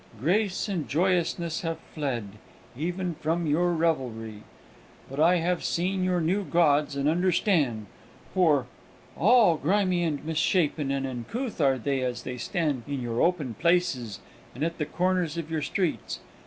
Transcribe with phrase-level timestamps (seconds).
[0.19, 2.29] Grace and joyousness have fled
[2.75, 4.41] even from your revelry!
[5.07, 7.85] But I have seen your new gods, and understand:
[8.33, 8.65] for,
[9.15, 13.53] all grimy and mis shapen and uncouth are they as they stand in your open
[13.59, 14.21] places
[14.55, 16.19] and at the corners of your streets.